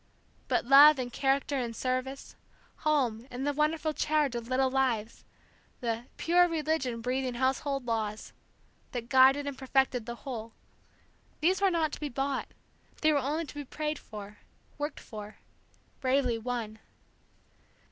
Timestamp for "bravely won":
15.99-16.79